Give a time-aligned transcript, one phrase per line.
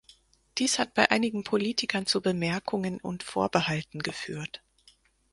[0.57, 4.63] Dies hat bei einigen Politikern zu Bemerkungen und Vorbehalten geführt.